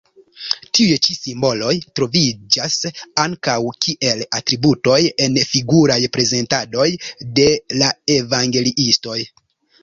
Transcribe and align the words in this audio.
Tiuj 0.75 0.93
ĉi 1.07 1.15
simboloj 1.15 1.73
troviĝas 1.99 2.77
ankaŭ 3.23 3.57
kiel 3.87 4.23
atributoj 4.39 4.97
en 5.27 5.37
figuraj 5.51 5.99
prezentadoj 6.19 6.89
de 7.41 7.47
la 7.83 7.93
evangeliistoj. 8.17 9.21